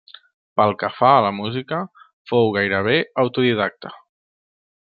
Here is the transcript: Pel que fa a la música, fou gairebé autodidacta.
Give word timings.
Pel 0.59 0.71
que 0.83 0.89
fa 0.99 1.11
a 1.17 1.19
la 1.25 1.33
música, 1.41 1.81
fou 2.31 2.51
gairebé 2.59 2.99
autodidacta. 3.25 3.97